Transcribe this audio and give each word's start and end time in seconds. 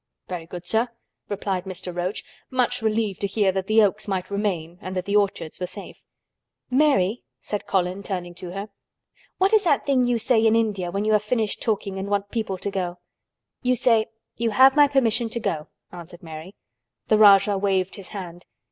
"Very 0.27 0.47
good, 0.47 0.65
sir," 0.65 0.89
replied 1.29 1.65
Mr. 1.65 1.95
Roach, 1.95 2.23
much 2.49 2.81
relieved 2.81 3.21
to 3.21 3.27
hear 3.27 3.51
that 3.51 3.67
the 3.67 3.83
oaks 3.83 4.07
might 4.07 4.31
remain 4.31 4.79
and 4.81 4.95
that 4.95 5.05
the 5.05 5.15
orchards 5.15 5.59
were 5.59 5.67
safe. 5.67 6.01
"Mary," 6.71 7.21
said 7.39 7.67
Colin, 7.67 8.01
turning 8.01 8.33
to 8.33 8.49
her, 8.53 8.69
"what 9.37 9.53
is 9.53 9.63
that 9.63 9.85
thing 9.85 10.03
you 10.05 10.17
say 10.17 10.43
in 10.43 10.55
India 10.55 10.89
when 10.89 11.05
you 11.05 11.13
have 11.13 11.21
finished 11.23 11.61
talking 11.61 11.99
and 11.99 12.09
want 12.09 12.31
people 12.31 12.57
to 12.57 12.71
go?" 12.71 12.97
"You 13.61 13.75
say, 13.75 14.07
'You 14.37 14.49
have 14.49 14.75
my 14.75 14.87
permission 14.87 15.29
to 15.29 15.39
go,'" 15.39 15.67
answered 15.91 16.23
Mary. 16.23 16.55
The 17.09 17.19
Rajah 17.19 17.59
waved 17.59 17.93
his 17.93 18.07
hand. 18.07 18.47